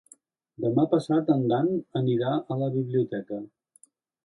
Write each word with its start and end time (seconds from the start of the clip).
Demà 0.63 0.85
passat 0.93 1.29
en 1.35 1.43
Dan 1.51 1.69
anirà 2.01 2.33
a 2.39 2.59
la 2.65 2.73
biblioteca. 2.79 3.43